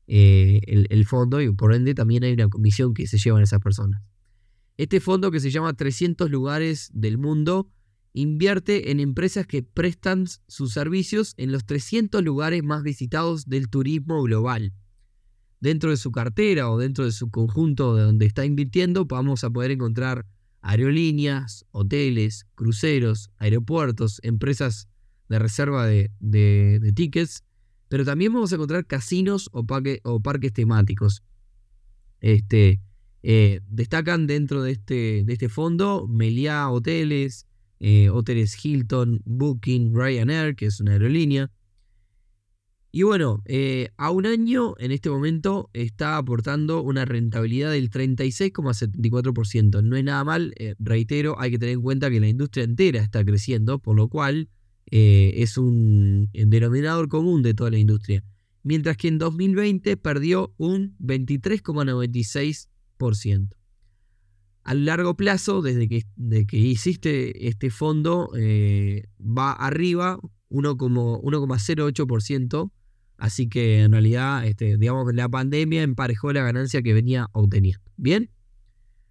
eh, 0.07 0.61
el, 0.67 1.05
fondo 1.05 1.41
y 1.41 1.53
por 1.53 1.75
ende 1.75 1.95
también 1.95 2.23
hay 2.23 2.35
una 2.35 2.49
comisión 2.49 2.95
que 2.95 3.09
se 3.09 3.19
llevan 3.19 3.43
esas 3.43 3.59
personas. 3.59 4.01
Este 4.77 5.01
fondo 5.01 5.33
que 5.33 5.41
se 5.41 5.51
llama 5.51 5.75
300 5.75 6.31
lugares 6.31 6.89
del 6.95 7.19
mundo 7.19 7.69
invierte 8.15 8.91
en 8.91 9.01
empresas 9.01 9.47
que 9.47 9.63
prestan 9.63 10.27
sus 10.47 10.73
servicios 10.73 11.35
en 11.37 11.53
los 11.53 11.65
300 11.65 12.23
lugares 12.23 12.63
más 12.63 12.83
visitados 12.83 13.49
del 13.49 13.69
turismo 13.69 14.23
global. 14.23 14.73
Dentro 15.61 15.91
de 15.91 15.97
su 15.97 16.11
cartera 16.11 16.71
o 16.71 16.79
dentro 16.79 17.05
de 17.05 17.13
su 17.13 17.31
conjunto 17.31 17.95
de 17.95 18.03
donde 18.03 18.27
está 18.27 18.45
invirtiendo, 18.45 19.07
vamos 19.07 19.45
a 19.45 19.51
poder 19.51 19.71
encontrar 19.71 20.27
aerolíneas, 20.61 21.67
hoteles, 21.71 22.47
cruceros, 22.55 23.31
aeropuertos, 23.39 24.21
empresas 24.23 24.89
de 25.29 25.39
reserva 25.39 25.87
de, 25.87 26.93
tickets, 26.95 27.45
pero 27.89 28.05
también 28.05 28.33
vamos 28.33 28.53
a 28.53 28.57
encontrar 28.57 28.87
casinos 28.87 29.49
o, 29.53 29.65
parques 29.65 30.53
temáticos. 30.53 31.23
Este, 32.21 32.81
eh, 33.23 33.61
destacan 33.69 34.27
dentro 34.27 34.63
de 34.63 34.73
este, 34.73 35.23
de 35.25 35.33
este 35.33 35.49
fondo 35.49 36.07
Meliá 36.09 36.69
Hoteles, 36.71 37.47
eh, 37.83 38.11
Hilton, 38.63 39.21
Booking, 39.25 39.95
Ryanair, 39.95 40.55
que 40.55 40.67
es 40.67 40.81
una 40.81 40.93
aerolínea. 40.93 41.51
Y 42.95 43.05
bueno, 43.05 43.43
eh, 43.47 43.89
a 43.97 44.11
un 44.11 44.27
año 44.27 44.75
en 44.79 44.93
este 44.93 45.09
momento 45.09 45.71
está 45.73 46.19
aportando 46.19 46.83
una 46.83 47.07
rentabilidad 47.07 47.73
del 47.73 47.89
36,74%. 47.91 49.83
No 49.83 49.97
es 49.97 50.05
nada 50.05 50.23
mal, 50.25 50.53
eh, 50.59 50.75
reitero, 50.79 51.41
hay 51.41 51.53
que 51.53 51.59
tener 51.59 51.77
en 51.77 51.81
cuenta 51.81 52.11
que 52.11 52.21
la 52.21 52.29
industria 52.29 52.65
entera 52.65 53.03
está 53.03 53.25
creciendo, 53.25 53.79
por 53.79 53.97
lo 53.97 54.09
cual 54.09 54.51
eh, 54.91 55.33
es 55.37 55.57
un 55.57 56.29
denominador 56.35 57.09
común 57.09 57.43
de 57.43 57.55
toda 57.55 57.71
la 57.71 57.79
industria. 57.79 58.23
Mientras 58.63 58.99
que 58.99 59.09
en 59.09 59.17
2020 59.19 59.97
perdió 59.97 60.53
un 60.59 60.95
23,96%. 60.99 63.57
A 64.65 64.75
largo 64.75 65.17
plazo, 65.17 65.63
desde 65.63 65.89
que, 65.89 66.03
que 66.47 66.57
hiciste 66.57 67.49
este 67.49 67.71
fondo, 67.71 68.31
va 69.19 69.53
arriba 69.53 70.21
1,08%. 70.51 72.71
Así 73.17 73.49
que 73.49 73.83
en 73.83 73.91
realidad, 73.93 74.47
este, 74.47 74.77
digamos, 74.77 75.13
la 75.15 75.29
pandemia 75.29 75.83
emparejó 75.83 76.33
la 76.33 76.43
ganancia 76.43 76.83
que 76.83 76.93
venía 76.93 77.29
obteniendo. 77.33 77.81
¿Bien? 77.97 78.31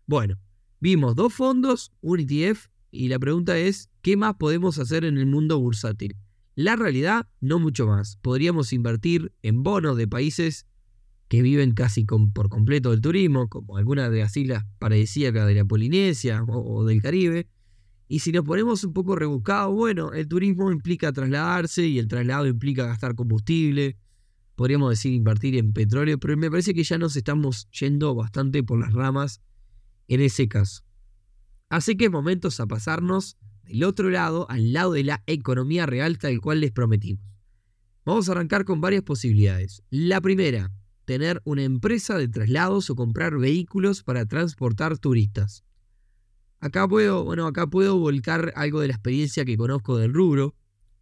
Bueno, 0.06 0.38
vimos 0.82 1.16
dos 1.16 1.34
fondos, 1.34 1.94
un 2.02 2.20
ETF, 2.20 2.68
y 2.92 3.08
la 3.08 3.18
pregunta 3.20 3.58
es, 3.58 3.90
¿qué 4.02 4.18
más 4.18 4.36
podemos 4.36 4.78
hacer 4.78 5.06
en 5.06 5.18
el 5.18 5.28
mundo 5.28 5.58
bursátil? 5.60 6.18
La 6.56 6.76
realidad, 6.76 7.30
no 7.40 7.60
mucho 7.60 7.88
más. 7.88 8.18
Podríamos 8.18 8.74
invertir 8.74 9.32
en 9.42 9.64
bonos 9.64 9.96
de 9.96 10.10
países 10.10 10.66
que 11.32 11.42
viven 11.42 11.72
casi 11.72 12.04
por 12.04 12.50
completo 12.50 12.92
del 12.92 13.00
turismo, 13.00 13.48
como 13.48 13.78
algunas 13.78 14.12
de 14.12 14.20
las 14.20 14.36
islas 14.36 14.66
paradisíacas 14.80 15.48
de 15.48 15.56
la 15.56 15.64
Polinesia 15.64 16.44
o 16.46 16.84
del 16.84 17.02
Caribe, 17.02 17.48
y 18.10 18.20
si 18.20 18.34
nos 18.34 18.44
ponemos 18.44 18.84
un 18.84 18.92
poco 18.92 19.16
rebuscados, 19.16 19.74
bueno, 19.74 20.12
el 20.12 20.28
turismo 20.28 20.74
implica 20.74 21.14
trasladarse 21.14 21.88
y 21.88 22.00
el 22.00 22.10
traslado 22.10 22.48
implica 22.48 22.86
gastar 22.86 23.16
combustible. 23.16 23.98
Podríamos 24.56 24.90
decir 24.90 25.14
invertir 25.14 25.56
en 25.56 25.72
petróleo, 25.72 26.20
pero 26.20 26.36
me 26.36 26.52
parece 26.52 26.74
que 26.74 26.84
ya 26.84 26.98
nos 26.98 27.16
estamos 27.16 27.70
yendo 27.80 28.14
bastante 28.14 28.62
por 28.62 28.82
las 28.82 28.92
ramas 28.92 29.40
en 30.10 30.20
ese 30.20 30.50
caso. 30.50 30.84
Así 31.70 31.96
que 31.96 32.08
es 32.08 32.12
momento 32.12 32.50
a 32.60 32.68
pasarnos 32.68 33.38
del 33.64 33.86
otro 33.86 34.10
lado, 34.10 34.48
al 34.50 34.74
lado 34.74 34.92
de 34.92 35.06
la 35.06 35.24
economía 35.28 35.86
real 35.86 36.18
tal 36.18 36.42
cual 36.42 36.60
les 36.60 36.74
prometimos. 36.74 37.24
Vamos 38.04 38.28
a 38.28 38.34
arrancar 38.34 38.66
con 38.66 38.82
varias 38.82 39.04
posibilidades. 39.04 39.82
La 39.90 40.20
primera, 40.20 40.70
tener 41.06 41.42
una 41.46 41.64
empresa 41.64 42.18
de 42.18 42.28
traslados 42.28 42.90
o 42.90 42.96
comprar 42.96 43.38
vehículos 43.38 44.04
para 44.04 44.26
transportar 44.26 44.98
turistas. 44.98 45.64
Acá 46.60 46.88
puedo, 46.88 47.24
bueno, 47.24 47.48
acá 47.48 47.68
puedo 47.68 47.98
volcar 47.98 48.54
algo 48.56 48.82
de 48.82 48.88
la 48.88 48.94
experiencia 48.94 49.46
que 49.46 49.58
conozco 49.58 49.98
del 49.98 50.14
rubro. 50.14 50.56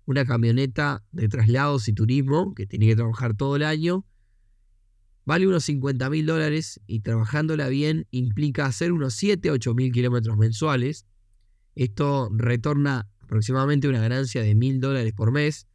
Una 0.05 0.25
camioneta 0.25 1.03
de 1.11 1.27
traslados 1.27 1.87
y 1.87 1.93
turismo 1.93 2.55
que 2.55 2.65
tiene 2.65 2.87
que 2.87 2.95
trabajar 2.95 3.35
todo 3.35 3.57
el 3.57 3.63
año. 3.63 4.05
Vale 5.25 5.47
unos 5.47 5.65
50 5.65 6.09
mil 6.09 6.25
dólares 6.25 6.81
y 6.87 7.01
trabajándola 7.01 7.67
bien 7.67 8.07
implica 8.09 8.65
hacer 8.65 8.91
unos 8.91 9.13
7 9.13 9.51
8 9.51 9.75
mil 9.75 9.91
kilómetros 9.91 10.37
mensuales. 10.37 11.05
Esto 11.75 12.29
retorna 12.33 13.07
aproximadamente 13.19 13.87
una 13.87 13.99
ganancia 13.99 14.41
de 14.41 14.55
mil 14.55 14.79
dólares 14.79 15.13
por 15.13 15.31
mes. 15.31 15.67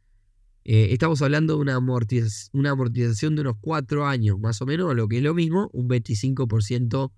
Eh, 0.67 0.87
estamos 0.91 1.21
hablando 1.21 1.55
de 1.55 1.61
una, 1.61 1.75
amortización 1.75 3.35
de 3.35 3.41
unos 3.41 3.55
4 3.61 4.07
años, 4.07 4.39
más 4.39 4.61
o 4.61 4.65
menos, 4.65 4.95
lo 4.95 5.07
que 5.07 5.17
es 5.17 5.23
lo 5.23 5.35
mismo, 5.35 5.69
un 5.73 5.87
25% 5.87 7.11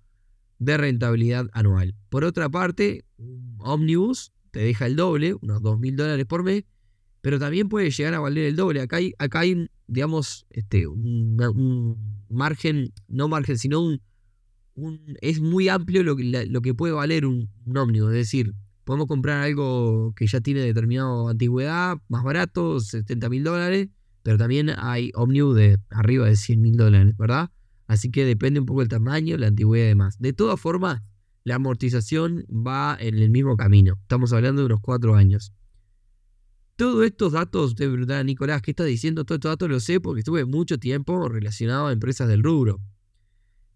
de 0.58 0.76
rentabilidad 0.76 1.46
anual. 1.52 1.94
Por 2.10 2.24
otra 2.24 2.50
parte, 2.50 3.06
un 3.16 3.56
ómnibus 3.60 4.32
te 4.50 4.60
deja 4.60 4.84
el 4.84 4.96
doble, 4.96 5.34
unos 5.40 5.62
2 5.62 5.80
mil 5.80 5.96
dólares 5.96 6.26
por 6.26 6.42
mes, 6.42 6.64
pero 7.22 7.38
también 7.38 7.70
puede 7.70 7.90
llegar 7.90 8.14
a 8.14 8.20
valer 8.20 8.44
el 8.44 8.56
doble. 8.56 8.82
Acá 8.82 8.96
hay, 8.96 9.14
acá 9.18 9.40
hay 9.40 9.68
digamos, 9.86 10.46
este, 10.50 10.86
un, 10.86 11.96
margen, 12.28 12.92
no 13.08 13.28
margen, 13.28 13.58
sino 13.58 13.80
un, 13.80 14.00
es 15.22 15.40
muy 15.40 15.68
amplio 15.68 16.02
lo 16.02 16.14
que, 16.16 16.46
lo 16.48 16.60
que 16.60 16.74
puede 16.74 16.92
valer 16.92 17.24
un, 17.24 17.48
ómnibus. 17.74 18.10
Es 18.10 18.16
decir, 18.16 18.54
podemos 18.88 19.06
comprar 19.06 19.42
algo 19.42 20.14
que 20.16 20.26
ya 20.26 20.40
tiene 20.40 20.60
determinada 20.60 21.28
antigüedad, 21.28 21.98
más 22.08 22.24
barato, 22.24 22.80
70 22.80 23.28
mil 23.28 23.44
dólares, 23.44 23.90
pero 24.22 24.38
también 24.38 24.70
hay 24.78 25.12
ómnibus 25.14 25.56
de 25.56 25.78
arriba 25.90 26.24
de 26.24 26.36
100 26.36 26.62
mil 26.62 26.74
dólares, 26.74 27.14
¿verdad? 27.18 27.50
Así 27.86 28.10
que 28.10 28.24
depende 28.24 28.60
un 28.60 28.64
poco 28.64 28.80
del 28.80 28.88
tamaño, 28.88 29.36
la 29.36 29.48
antigüedad 29.48 29.84
y 29.84 29.88
demás. 29.88 30.16
De 30.18 30.32
todas 30.32 30.58
formas, 30.58 31.02
la 31.44 31.56
amortización 31.56 32.46
va 32.48 32.96
en 32.98 33.18
el 33.18 33.28
mismo 33.28 33.58
camino. 33.58 33.98
Estamos 34.00 34.32
hablando 34.32 34.62
de 34.62 34.66
unos 34.66 34.80
cuatro 34.80 35.16
años. 35.16 35.52
Todos 36.76 37.04
estos 37.04 37.32
datos, 37.32 37.76
de 37.76 37.88
verdad, 37.88 38.24
Nicolás, 38.24 38.62
¿qué 38.62 38.70
estás 38.70 38.86
diciendo? 38.86 39.26
Todos 39.26 39.36
estos 39.36 39.50
datos 39.50 39.68
los 39.68 39.84
sé 39.84 40.00
porque 40.00 40.20
estuve 40.20 40.46
mucho 40.46 40.78
tiempo 40.78 41.28
relacionado 41.28 41.88
a 41.88 41.92
empresas 41.92 42.26
del 42.26 42.42
rubro. 42.42 42.80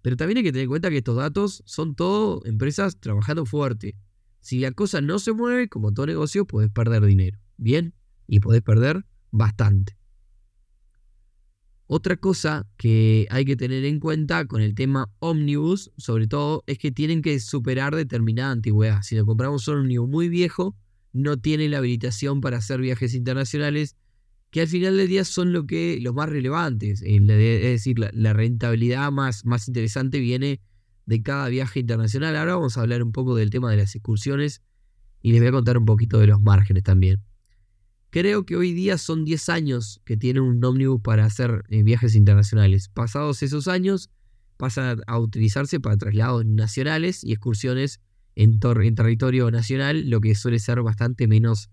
Pero 0.01 0.17
también 0.17 0.39
hay 0.39 0.45
que 0.45 0.53
tener 0.53 0.63
en 0.63 0.71
cuenta 0.71 0.89
que 0.89 0.97
estos 0.97 1.17
datos 1.17 1.63
son 1.67 1.95
todo 1.97 2.41
empresas 2.47 2.99
trabajando 2.99 3.45
fuerte. 3.45 3.95
Si 4.43 4.59
la 4.59 4.73
cosa 4.73 5.01
no 5.01 5.21
se 5.21 5.33
mueve, 5.33 5.69
como 5.69 5.93
todo 5.93 6.07
negocio, 6.07 6.45
puedes 6.45 6.71
perder 6.71 7.05
dinero. 7.07 7.39
Bien, 7.57 7.95
y 8.27 8.41
podés 8.41 8.61
perder 8.61 9.07
bastante. 9.31 9.97
Otra 11.87 12.17
cosa 12.17 12.67
que 12.77 13.27
hay 13.31 13.45
que 13.45 13.55
tener 13.55 13.85
en 13.85 14.01
cuenta 14.01 14.47
con 14.47 14.61
el 14.61 14.75
tema 14.75 15.13
ómnibus, 15.21 15.93
sobre 15.97 16.27
todo, 16.27 16.65
es 16.67 16.79
que 16.79 16.91
tienen 16.91 17.23
que 17.23 17.39
superar 17.39 17.95
determinada 17.95 18.51
antigüedad. 18.51 19.03
Si 19.03 19.15
lo 19.15 19.25
compramos 19.25 19.69
un 19.69 19.79
ómnibus 19.79 20.09
muy 20.09 20.29
viejo, 20.29 20.77
no 21.13 21.37
tiene 21.37 21.69
la 21.69 21.79
habilitación 21.79 22.41
para 22.41 22.57
hacer 22.57 22.81
viajes 22.81 23.15
internacionales, 23.15 23.97
que 24.51 24.63
al 24.63 24.69
final 24.69 24.97
del 24.97 25.07
día 25.07 25.25
son 25.25 25.53
lo 25.53 25.67
que, 25.67 25.99
los 26.01 26.15
más 26.15 26.29
relevantes. 26.29 27.01
Es 27.03 27.27
decir, 27.27 27.99
la, 27.99 28.33
rentabilidad 28.33 29.13
más, 29.13 29.45
más 29.45 29.69
interesante 29.69 30.19
viene 30.19 30.61
de 31.13 31.23
cada 31.23 31.47
viaje 31.51 31.81
internacional. 31.81 32.35
Ahora 32.37 32.55
vamos 32.55 32.79
a 32.79 32.81
hablar 32.81 33.03
un 33.03 33.13
poco 33.13 33.37
del 33.37 33.51
tema 33.51 33.71
de 33.71 33.77
las 33.77 33.95
excursiones 33.95 34.63
y 35.21 35.33
les 35.33 35.41
voy 35.43 35.49
a 35.49 35.53
contar 35.53 35.77
un 35.77 35.85
poquito 35.85 36.19
de 36.19 36.27
los 36.27 36.41
márgenes 36.41 36.85
también. 36.85 37.23
Creo 38.09 38.47
que 38.47 38.57
hoy 38.57 38.73
día 38.73 38.97
son 38.97 39.27
10 39.27 39.51
años 39.51 40.01
que 40.07 40.17
tienen 40.17 40.43
un 40.43 40.65
ómnibus 40.65 41.03
para 41.03 41.27
hacer 41.27 41.65
eh, 41.69 41.83
viajes 41.83 42.15
internacionales. 42.15 42.89
Pasados 42.89 43.43
esos 43.43 43.69
años, 43.69 44.09
pasan 44.57 45.03
a 45.07 45.19
utilizarse 45.19 45.81
para 45.81 45.99
traslados 45.99 46.47
nacionales 46.47 47.23
y 47.25 47.33
excursiones 47.33 48.01
en, 48.35 48.59
en, 48.63 48.95
territorio 48.95 49.51
nacional, 49.51 50.09
lo 50.09 50.23
que 50.23 50.35
suele 50.35 50.61
ser 50.61 50.81
bastante 50.81 51.29
menos 51.29 51.69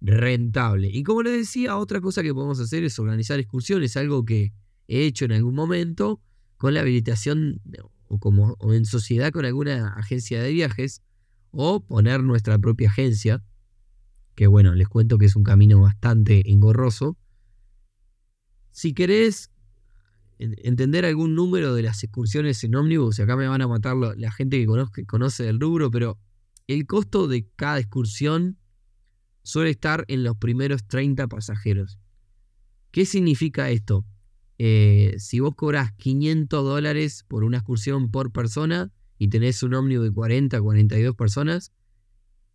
rentable. 0.00 0.88
Y 0.90 1.02
como 1.02 1.22
les 1.22 1.34
decía, 1.34 1.76
otra 1.76 2.00
cosa 2.00 2.22
que 2.22 2.32
podemos 2.32 2.60
hacer 2.60 2.82
es 2.82 2.98
organizar 2.98 3.38
excursiones, 3.38 3.98
algo 3.98 4.24
que 4.24 4.54
he 4.88 5.04
hecho 5.04 5.26
en 5.26 5.32
algún 5.32 5.54
momento 5.54 6.22
con 6.56 6.72
la 6.72 6.80
habilitación 6.80 7.60
o, 8.14 8.18
como, 8.18 8.56
o 8.58 8.72
en 8.74 8.84
sociedad 8.84 9.32
con 9.32 9.44
alguna 9.44 9.94
agencia 9.94 10.42
de 10.42 10.52
viajes 10.52 11.02
o 11.50 11.80
poner 11.80 12.22
nuestra 12.22 12.58
propia 12.58 12.88
agencia 12.88 13.42
que 14.34 14.46
bueno, 14.46 14.74
les 14.74 14.88
cuento 14.88 15.18
que 15.18 15.26
es 15.26 15.36
un 15.36 15.44
camino 15.44 15.80
bastante 15.80 16.50
engorroso. 16.50 17.16
Si 18.72 18.92
querés 18.92 19.50
entender 20.38 21.04
algún 21.04 21.34
número 21.34 21.74
de 21.74 21.82
las 21.82 22.02
excursiones 22.02 22.62
en 22.64 22.74
ómnibus, 22.74 23.20
acá 23.20 23.36
me 23.36 23.46
van 23.46 23.62
a 23.62 23.68
matar 23.68 23.96
la 23.96 24.32
gente 24.32 24.58
que 24.58 24.66
conoce, 24.66 25.06
conoce 25.06 25.48
el 25.48 25.60
rubro, 25.60 25.90
pero 25.90 26.18
el 26.66 26.86
costo 26.86 27.28
de 27.28 27.46
cada 27.54 27.78
excursión 27.78 28.58
suele 29.44 29.70
estar 29.70 30.04
en 30.08 30.24
los 30.24 30.36
primeros 30.36 30.84
30 30.86 31.28
pasajeros. 31.28 31.98
¿Qué 32.90 33.06
significa 33.06 33.70
esto? 33.70 34.04
Eh, 34.58 35.14
si 35.18 35.40
vos 35.40 35.54
cobras 35.54 35.92
500 35.94 36.64
dólares 36.64 37.24
por 37.26 37.44
una 37.44 37.58
excursión 37.58 38.10
por 38.10 38.32
persona 38.32 38.92
y 39.18 39.28
tenés 39.28 39.62
un 39.62 39.74
ómnibus 39.74 40.04
de 40.04 40.12
40, 40.12 40.60
42 40.60 41.14
personas, 41.16 41.72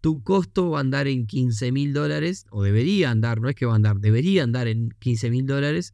tu 0.01 0.23
costo 0.23 0.69
va 0.69 0.77
a 0.77 0.81
andar 0.81 1.07
en 1.07 1.27
15 1.27 1.71
mil 1.71 1.93
dólares, 1.93 2.45
o 2.51 2.63
debería 2.63 3.11
andar, 3.11 3.41
no 3.41 3.49
es 3.49 3.55
que 3.55 3.65
va 3.65 3.73
a 3.73 3.75
andar, 3.75 3.99
debería 3.99 4.43
andar 4.43 4.67
en 4.67 4.89
15 4.99 5.29
mil 5.29 5.45
dólares, 5.45 5.93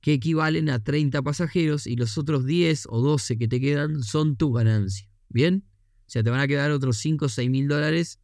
que 0.00 0.14
equivalen 0.14 0.70
a 0.70 0.82
30 0.82 1.20
pasajeros 1.22 1.86
y 1.86 1.96
los 1.96 2.16
otros 2.16 2.46
10 2.46 2.86
o 2.88 3.00
12 3.00 3.38
que 3.38 3.48
te 3.48 3.60
quedan 3.60 4.02
son 4.02 4.36
tu 4.36 4.52
ganancia. 4.52 5.10
¿Bien? 5.28 5.64
O 6.06 6.08
sea, 6.08 6.22
te 6.22 6.30
van 6.30 6.40
a 6.40 6.46
quedar 6.46 6.70
otros 6.70 6.98
5 6.98 7.24
o 7.24 7.28
6 7.28 7.50
mil 7.50 7.66
dólares 7.66 8.20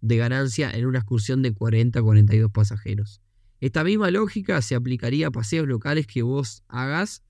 de 0.00 0.16
ganancia 0.16 0.70
en 0.70 0.86
una 0.86 0.98
excursión 0.98 1.42
de 1.42 1.54
40 1.54 2.02
42 2.02 2.50
pasajeros. 2.50 3.22
Esta 3.60 3.84
misma 3.84 4.10
lógica 4.10 4.62
se 4.62 4.74
aplicaría 4.74 5.28
a 5.28 5.30
paseos 5.30 5.68
locales 5.68 6.06
que 6.06 6.22
vos 6.22 6.62
hagas 6.68 7.22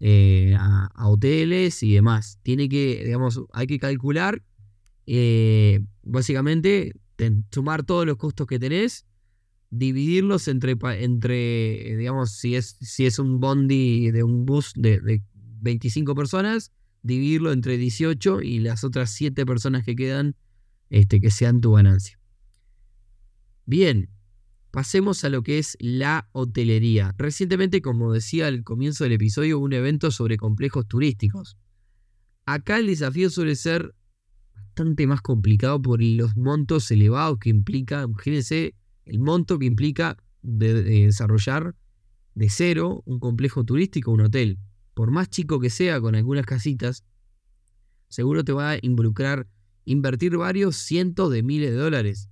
eh, 0.00 0.56
a, 0.58 0.90
hoteles 1.08 1.82
y 1.82 1.92
demás. 1.92 2.38
Tiene 2.42 2.68
que, 2.68 3.02
digamos, 3.04 3.40
hay 3.52 3.66
que 3.66 3.78
calcular 3.78 4.42
eh, 5.06 5.80
básicamente, 6.02 6.92
sumar 7.50 7.84
todos 7.84 8.06
los 8.06 8.16
costos 8.16 8.46
que 8.46 8.58
tenés, 8.58 9.06
dividirlos 9.70 10.48
entre, 10.48 10.76
entre 11.04 11.96
digamos, 11.96 12.32
si 12.32 12.56
es, 12.56 12.76
si 12.80 13.06
es 13.06 13.18
un 13.18 13.40
bondi 13.40 14.10
de 14.10 14.22
un 14.22 14.46
bus 14.46 14.72
de, 14.76 15.22
25 15.60 16.14
personas, 16.14 16.72
dividirlo 17.02 17.52
entre 17.52 17.76
18 17.76 18.42
y 18.42 18.60
las 18.60 18.84
otras 18.84 19.10
7 19.10 19.44
personas 19.46 19.84
que 19.84 19.96
quedan, 19.96 20.36
este, 20.90 21.20
que 21.20 21.30
sean 21.30 21.60
tu 21.60 21.72
ganancia. 21.72 22.18
Bien, 23.66 24.10
pasemos 24.74 25.22
a 25.22 25.28
lo 25.28 25.44
que 25.44 25.60
es 25.60 25.76
la 25.78 26.28
hotelería. 26.32 27.14
Recientemente, 27.16 27.80
como 27.80 28.12
decía 28.12 28.48
al 28.48 28.64
comienzo 28.64 29.04
del 29.04 29.12
episodio, 29.12 29.58
hubo 29.58 29.66
un 29.66 29.72
evento 29.72 30.10
sobre 30.10 30.36
complejos 30.36 30.88
turísticos. 30.88 31.56
Acá 32.44 32.80
el 32.80 32.88
desafío 32.88 33.30
suele 33.30 33.54
ser 33.54 33.94
bastante 34.52 35.06
más 35.06 35.20
complicado 35.20 35.80
por 35.80 36.02
los 36.02 36.36
montos 36.36 36.90
elevados 36.90 37.38
que 37.38 37.50
implica, 37.50 38.02
imagínense 38.02 38.74
el 39.04 39.20
monto 39.20 39.60
que 39.60 39.66
implica 39.66 40.16
desarrollar 40.42 41.76
de 42.34 42.50
cero 42.50 43.04
un 43.06 43.20
complejo 43.20 43.62
turístico, 43.62 44.10
un 44.10 44.22
hotel. 44.22 44.58
Por 44.94 45.12
más 45.12 45.30
chico 45.30 45.60
que 45.60 45.70
sea, 45.70 46.00
con 46.00 46.16
algunas 46.16 46.46
casitas, 46.46 47.04
seguro 48.08 48.42
te 48.42 48.52
va 48.52 48.72
a 48.72 48.78
involucrar 48.82 49.46
invertir 49.84 50.36
varios 50.36 50.74
cientos 50.74 51.30
de 51.30 51.44
miles 51.44 51.70
de 51.70 51.76
dólares. 51.76 52.28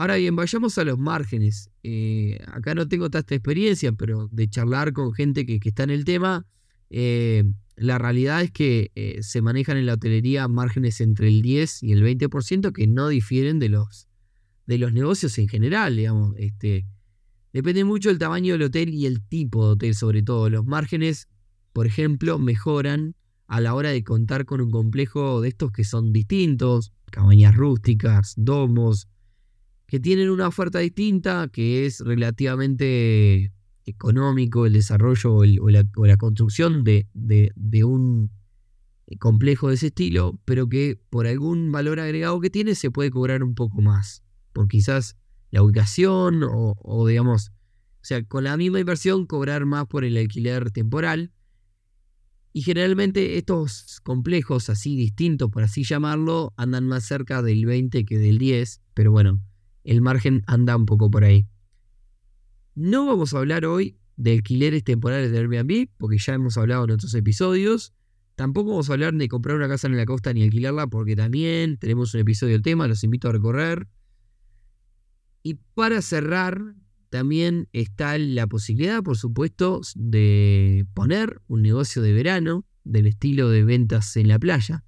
Ahora 0.00 0.16
bien, 0.16 0.34
vayamos 0.34 0.78
a 0.78 0.84
los 0.84 0.98
márgenes. 0.98 1.68
Eh, 1.82 2.42
acá 2.46 2.74
no 2.74 2.88
tengo 2.88 3.10
tanta 3.10 3.34
experiencia, 3.34 3.92
pero 3.92 4.30
de 4.32 4.48
charlar 4.48 4.94
con 4.94 5.12
gente 5.12 5.44
que, 5.44 5.60
está 5.62 5.82
en 5.82 5.90
el 5.90 6.06
tema, 6.06 6.46
eh, 6.88 7.44
la 7.76 7.98
realidad 7.98 8.40
es 8.40 8.50
que 8.50 8.92
eh, 8.94 9.18
se 9.22 9.42
manejan 9.42 9.76
en 9.76 9.84
la 9.84 9.92
hotelería 9.92 10.48
márgenes 10.48 11.02
entre 11.02 11.28
el 11.28 11.42
10 11.42 11.82
y 11.82 11.92
el 11.92 12.02
20% 12.02 12.72
que 12.72 12.86
no 12.86 13.08
difieren 13.08 13.58
de 13.58 13.68
los, 13.68 14.08
de 14.64 14.78
los 14.78 14.94
negocios 14.94 15.36
en 15.36 15.48
general, 15.48 15.96
digamos. 15.96 16.34
Este, 16.38 16.86
depende 17.52 17.84
mucho 17.84 18.08
del 18.08 18.16
tamaño 18.16 18.54
del 18.54 18.62
hotel 18.62 18.94
y 18.94 19.04
el 19.04 19.20
tipo 19.20 19.66
de 19.66 19.72
hotel, 19.72 19.94
sobre 19.94 20.22
todo. 20.22 20.48
Los 20.48 20.64
márgenes, 20.64 21.28
por 21.74 21.86
ejemplo, 21.86 22.38
mejoran 22.38 23.16
a 23.48 23.60
la 23.60 23.74
hora 23.74 23.90
de 23.90 24.02
contar 24.02 24.46
con 24.46 24.62
un 24.62 24.70
complejo 24.70 25.42
de 25.42 25.50
estos 25.50 25.72
que 25.72 25.84
son 25.84 26.10
distintos, 26.10 26.94
cabañas 27.10 27.54
rústicas, 27.54 28.32
domos, 28.38 29.10
que 29.90 29.98
tienen 29.98 30.30
una 30.30 30.46
oferta 30.46 30.78
distinta, 30.78 31.48
que 31.52 31.84
es 31.84 31.98
relativamente 31.98 33.52
económico 33.84 34.64
el 34.64 34.74
desarrollo 34.74 35.34
o, 35.34 35.44
la, 35.68 36.16
construcción 36.16 36.84
de, 36.84 37.08
un 37.84 38.30
complejo 39.18 39.68
de 39.68 39.74
ese 39.74 39.88
estilo, 39.88 40.38
pero 40.44 40.68
que 40.68 40.96
por 41.10 41.26
algún 41.26 41.72
valor 41.72 41.98
agregado 41.98 42.38
que 42.38 42.50
tiene 42.50 42.76
se 42.76 42.92
puede 42.92 43.10
cobrar 43.10 43.42
un 43.42 43.56
poco 43.56 43.82
más, 43.82 44.22
por 44.52 44.68
quizás 44.68 45.16
la 45.50 45.64
ubicación 45.64 46.44
o, 46.44 46.76
o 46.80 47.06
digamos, 47.08 47.48
o 47.48 48.04
sea, 48.04 48.24
con 48.24 48.44
la 48.44 48.56
misma 48.56 48.78
inversión 48.78 49.26
cobrar 49.26 49.66
más 49.66 49.86
por 49.86 50.04
el 50.04 50.16
alquiler 50.16 50.70
temporal. 50.70 51.32
Y 52.52 52.62
generalmente 52.62 53.38
estos 53.38 54.00
complejos 54.04 54.70
así 54.70 54.94
distintos, 54.96 55.50
por 55.50 55.64
así 55.64 55.82
llamarlo, 55.82 56.52
andan 56.56 56.86
más 56.86 57.04
cerca 57.04 57.42
del 57.42 57.66
20 57.66 58.04
que 58.04 58.18
del 58.18 58.38
10, 58.38 58.82
pero 58.94 59.10
bueno, 59.10 59.40
el 59.84 60.00
margen 60.00 60.42
anda 60.46 60.76
un 60.76 60.86
poco 60.86 61.10
por 61.10 61.24
ahí. 61.24 61.46
No 62.74 63.06
vamos 63.06 63.34
a 63.34 63.38
hablar 63.38 63.64
hoy 63.64 63.98
de 64.16 64.32
alquileres 64.32 64.84
temporales 64.84 65.32
de 65.32 65.38
Airbnb, 65.38 65.88
porque 65.96 66.18
ya 66.18 66.34
hemos 66.34 66.56
hablado 66.58 66.84
en 66.84 66.90
otros 66.90 67.14
episodios. 67.14 67.94
Tampoco 68.34 68.70
vamos 68.70 68.90
a 68.90 68.92
hablar 68.92 69.14
de 69.14 69.28
comprar 69.28 69.56
una 69.56 69.68
casa 69.68 69.86
en 69.86 69.96
la 69.96 70.06
costa 70.06 70.32
ni 70.32 70.42
alquilarla, 70.42 70.86
porque 70.86 71.16
también 71.16 71.78
tenemos 71.78 72.14
un 72.14 72.20
episodio 72.20 72.54
del 72.54 72.62
tema, 72.62 72.86
los 72.86 73.02
invito 73.04 73.28
a 73.28 73.32
recorrer. 73.32 73.88
Y 75.42 75.54
para 75.74 76.02
cerrar, 76.02 76.74
también 77.08 77.68
está 77.72 78.16
la 78.18 78.46
posibilidad, 78.46 79.02
por 79.02 79.16
supuesto, 79.16 79.80
de 79.94 80.86
poner 80.94 81.40
un 81.48 81.62
negocio 81.62 82.02
de 82.02 82.12
verano 82.12 82.66
del 82.84 83.06
estilo 83.06 83.48
de 83.48 83.64
ventas 83.64 84.16
en 84.16 84.28
la 84.28 84.38
playa. 84.38 84.84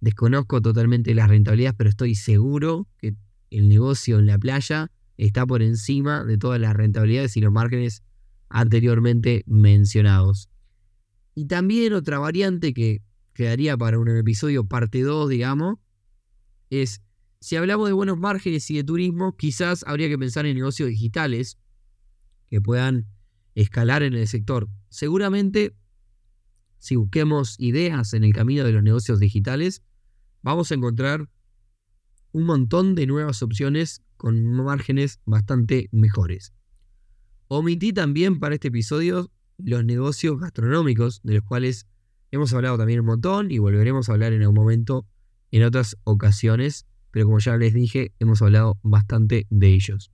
Desconozco 0.00 0.60
totalmente 0.60 1.14
las 1.14 1.28
rentabilidades, 1.28 1.76
pero 1.76 1.90
estoy 1.90 2.14
seguro 2.14 2.88
que 2.98 3.14
el 3.50 3.68
negocio 3.68 4.18
en 4.18 4.26
la 4.26 4.38
playa 4.38 4.90
está 5.16 5.46
por 5.46 5.62
encima 5.62 6.24
de 6.24 6.38
todas 6.38 6.60
las 6.60 6.74
rentabilidades 6.74 7.36
y 7.36 7.40
los 7.40 7.52
márgenes 7.52 8.02
anteriormente 8.48 9.44
mencionados. 9.46 10.48
Y 11.34 11.46
también 11.46 11.92
otra 11.92 12.18
variante 12.18 12.72
que 12.72 13.02
quedaría 13.32 13.76
para 13.76 13.98
un 13.98 14.08
episodio 14.08 14.66
parte 14.66 15.02
2, 15.02 15.28
digamos, 15.28 15.76
es 16.70 17.02
si 17.40 17.56
hablamos 17.56 17.88
de 17.88 17.92
buenos 17.92 18.18
márgenes 18.18 18.70
y 18.70 18.76
de 18.76 18.84
turismo, 18.84 19.36
quizás 19.36 19.84
habría 19.86 20.08
que 20.08 20.18
pensar 20.18 20.46
en 20.46 20.56
negocios 20.56 20.88
digitales 20.88 21.58
que 22.48 22.60
puedan 22.60 23.06
escalar 23.54 24.02
en 24.02 24.14
el 24.14 24.26
sector. 24.26 24.68
Seguramente, 24.88 25.76
si 26.78 26.96
busquemos 26.96 27.58
ideas 27.58 28.14
en 28.14 28.24
el 28.24 28.32
camino 28.32 28.64
de 28.64 28.72
los 28.72 28.82
negocios 28.82 29.20
digitales, 29.20 29.82
vamos 30.42 30.70
a 30.70 30.74
encontrar 30.74 31.28
un 32.36 32.44
montón 32.44 32.94
de 32.94 33.06
nuevas 33.06 33.42
opciones 33.42 34.02
con 34.16 34.44
márgenes 34.44 35.20
bastante 35.24 35.88
mejores. 35.92 36.52
Omití 37.48 37.92
también 37.92 38.40
para 38.40 38.54
este 38.54 38.68
episodio 38.68 39.30
los 39.58 39.84
negocios 39.84 40.38
gastronómicos, 40.38 41.20
de 41.22 41.34
los 41.34 41.44
cuales 41.44 41.86
hemos 42.30 42.52
hablado 42.52 42.76
también 42.76 43.00
un 43.00 43.06
montón 43.06 43.50
y 43.50 43.58
volveremos 43.58 44.08
a 44.08 44.12
hablar 44.12 44.32
en 44.32 44.42
algún 44.42 44.56
momento 44.56 45.06
en 45.50 45.62
otras 45.62 45.96
ocasiones 46.04 46.86
pero 47.16 47.24
como 47.24 47.38
ya 47.38 47.56
les 47.56 47.72
dije, 47.72 48.12
hemos 48.18 48.42
hablado 48.42 48.78
bastante 48.82 49.46
de 49.48 49.68
ellos. 49.68 50.12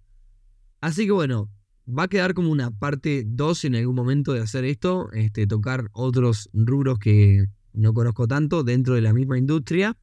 Así 0.81 1.05
que 1.05 1.11
bueno, 1.11 1.51
va 1.89 2.05
a 2.05 2.09
quedar 2.09 2.33
como 2.33 2.49
una 2.49 2.71
parte 2.71 3.25
2 3.27 3.65
en 3.65 3.75
algún 3.75 3.97
momento 3.97 4.33
de 4.33 4.41
hacer 4.41 4.65
esto, 4.65 5.11
este, 5.11 5.49
tocar 5.49 5.89
otros 5.95 6.49
rubros 6.53 7.01
que 7.01 7.47
no 7.73 7.93
conozco 7.93 8.29
tanto 8.29 8.63
dentro 8.63 8.95
de 8.95 9.01
la 9.01 9.13
misma 9.13 9.37
industria. 9.37 9.99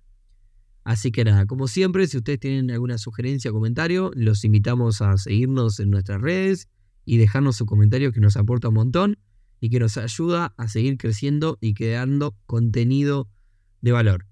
Así 0.84 1.12
que 1.12 1.24
nada, 1.24 1.46
como 1.46 1.68
siempre, 1.68 2.08
si 2.08 2.18
ustedes 2.18 2.40
tienen 2.40 2.72
alguna 2.72 2.98
sugerencia 2.98 3.52
o 3.52 3.54
comentario, 3.54 4.12
los 4.16 4.44
invitamos 4.44 5.02
a 5.02 5.18
seguirnos 5.18 5.80
en 5.80 5.90
nuestras 5.92 6.22
redes 6.22 6.68
y 7.06 7.18
dejarnos 7.18 7.58
su 7.58 7.66
comentario 7.66 8.12
que 8.12 8.20
nos 8.20 8.38
aporta 8.38 8.70
un 8.70 8.76
montón 8.76 9.18
y 9.60 9.70
que 9.70 9.80
nos 9.80 9.98
ayuda 9.98 10.54
a 10.58 10.68
seguir 10.68 10.98
creciendo 10.98 11.58
y 11.62 11.74
creando 11.74 12.36
contenido 12.46 13.30
de 13.82 13.92
valor. 13.92 14.26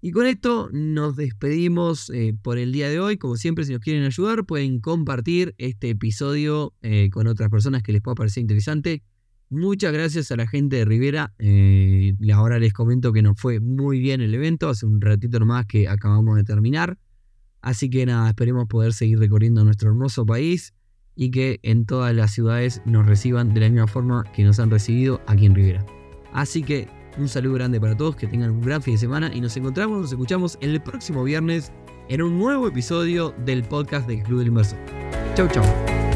Y 0.00 0.12
con 0.12 0.26
esto 0.26 0.68
nos 0.72 1.16
despedimos 1.16 2.10
eh, 2.10 2.34
por 2.40 2.58
el 2.58 2.72
día 2.72 2.88
de 2.88 3.00
hoy. 3.00 3.16
Como 3.16 3.36
siempre, 3.36 3.64
si 3.64 3.72
nos 3.72 3.80
quieren 3.80 4.04
ayudar, 4.04 4.44
pueden 4.44 4.78
compartir 4.78 5.54
este 5.58 5.90
episodio 5.90 6.74
eh, 6.82 7.08
con 7.10 7.26
otras 7.26 7.48
personas 7.50 7.82
que 7.82 7.92
les 7.92 8.02
pueda 8.02 8.14
parecer 8.14 8.42
interesante. 8.42 9.02
Muchas 9.48 9.92
gracias 9.92 10.30
a 10.30 10.36
la 10.36 10.46
gente 10.46 10.76
de 10.76 10.84
Rivera. 10.84 11.34
Eh, 11.38 11.95
ahora 12.32 12.58
les 12.58 12.72
comento 12.72 13.12
que 13.12 13.22
nos 13.22 13.38
fue 13.40 13.60
muy 13.60 14.00
bien 14.00 14.20
el 14.20 14.34
evento. 14.34 14.68
Hace 14.68 14.86
un 14.86 15.00
ratito 15.00 15.38
nomás 15.38 15.66
que 15.66 15.88
acabamos 15.88 16.36
de 16.36 16.44
terminar. 16.44 16.98
Así 17.62 17.90
que 17.90 18.06
nada, 18.06 18.28
esperemos 18.28 18.66
poder 18.68 18.92
seguir 18.92 19.18
recorriendo 19.18 19.64
nuestro 19.64 19.88
hermoso 19.90 20.24
país 20.24 20.74
y 21.16 21.30
que 21.30 21.58
en 21.62 21.86
todas 21.86 22.14
las 22.14 22.32
ciudades 22.32 22.82
nos 22.84 23.06
reciban 23.06 23.54
de 23.54 23.60
la 23.60 23.68
misma 23.68 23.86
forma 23.86 24.24
que 24.34 24.44
nos 24.44 24.60
han 24.60 24.70
recibido 24.70 25.20
aquí 25.26 25.46
en 25.46 25.54
Rivera. 25.54 25.84
Así 26.32 26.62
que 26.62 26.88
un 27.18 27.28
saludo 27.28 27.54
grande 27.54 27.80
para 27.80 27.96
todos, 27.96 28.14
que 28.14 28.26
tengan 28.26 28.50
un 28.50 28.60
gran 28.60 28.82
fin 28.82 28.94
de 28.94 28.98
semana 28.98 29.30
y 29.34 29.40
nos 29.40 29.56
encontramos, 29.56 30.00
nos 30.00 30.12
escuchamos 30.12 30.58
el 30.60 30.80
próximo 30.82 31.24
viernes 31.24 31.72
en 32.08 32.22
un 32.22 32.38
nuevo 32.38 32.68
episodio 32.68 33.34
del 33.44 33.64
podcast 33.64 34.06
del 34.06 34.22
Club 34.22 34.40
del 34.40 34.48
Inversor. 34.48 34.78
Chau, 35.34 35.48
chau. 35.48 36.15